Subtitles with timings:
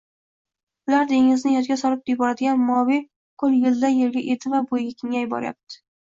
[0.87, 2.99] Ulkan dengizni yodga solib yuboradigan moviy
[3.45, 5.81] koʻl yildan-yilga eni va boʻyiga kengayib boryapti